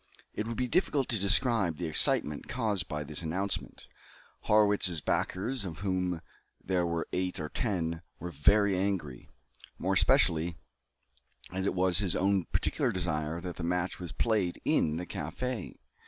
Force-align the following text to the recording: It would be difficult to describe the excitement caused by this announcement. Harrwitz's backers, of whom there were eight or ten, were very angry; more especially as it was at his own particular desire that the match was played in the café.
It 0.33 0.47
would 0.47 0.57
be 0.57 0.67
difficult 0.67 1.09
to 1.09 1.19
describe 1.19 1.77
the 1.77 1.85
excitement 1.85 2.47
caused 2.47 2.87
by 2.87 3.03
this 3.03 3.21
announcement. 3.21 3.87
Harrwitz's 4.47 4.99
backers, 4.99 5.63
of 5.63 5.81
whom 5.85 6.21
there 6.59 6.87
were 6.87 7.07
eight 7.13 7.39
or 7.39 7.49
ten, 7.49 8.01
were 8.19 8.31
very 8.31 8.75
angry; 8.75 9.29
more 9.77 9.93
especially 9.93 10.55
as 11.53 11.67
it 11.67 11.75
was 11.75 11.97
at 11.97 12.01
his 12.05 12.15
own 12.15 12.45
particular 12.45 12.91
desire 12.91 13.39
that 13.41 13.57
the 13.57 13.63
match 13.63 13.99
was 13.99 14.11
played 14.11 14.59
in 14.65 14.97
the 14.97 15.05
café. 15.05 15.75